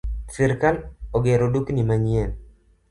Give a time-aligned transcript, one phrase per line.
[0.37, 0.79] Sirkal
[1.21, 2.37] ogero dukni manyien